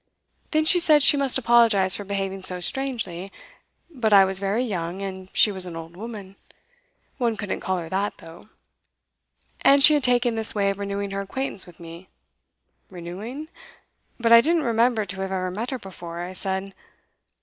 [0.49, 3.31] Then she said she must apologise for behaving so strangely,
[3.91, 6.37] but I was very young, and she was an old woman,
[7.19, 8.49] one couldn't call her that, though,
[9.61, 12.09] and she had taken this way of renewing her acquaintance with me.
[12.89, 13.47] Renewing?
[14.19, 16.73] But I didn't remember to have ever met her before, I said.